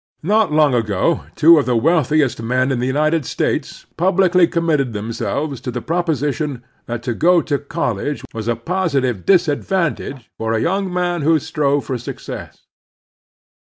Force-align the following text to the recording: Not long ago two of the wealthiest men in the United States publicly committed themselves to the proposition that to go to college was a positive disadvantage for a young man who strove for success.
Not 0.23 0.51
long 0.51 0.73
ago 0.73 1.27
two 1.35 1.59
of 1.59 1.67
the 1.67 1.75
wealthiest 1.77 2.41
men 2.41 2.71
in 2.71 2.79
the 2.79 2.87
United 2.89 3.23
States 3.23 3.85
publicly 3.97 4.47
committed 4.47 4.93
themselves 4.93 5.61
to 5.61 5.69
the 5.69 5.79
proposition 5.79 6.63
that 6.87 7.03
to 7.03 7.13
go 7.13 7.39
to 7.43 7.59
college 7.59 8.23
was 8.33 8.47
a 8.47 8.55
positive 8.55 9.27
disadvantage 9.27 10.31
for 10.39 10.53
a 10.53 10.59
young 10.59 10.91
man 10.91 11.21
who 11.21 11.37
strove 11.37 11.85
for 11.85 11.99
success. 11.99 12.65